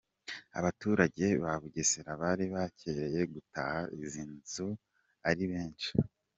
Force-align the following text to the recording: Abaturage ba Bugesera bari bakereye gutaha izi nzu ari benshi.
Abaturage 0.59 1.25
ba 1.43 1.53
Bugesera 1.61 2.11
bari 2.21 2.45
bakereye 2.55 3.21
gutaha 3.33 3.79
izi 4.03 4.23
nzu 4.33 4.67
ari 5.29 5.43
benshi. 5.51 5.89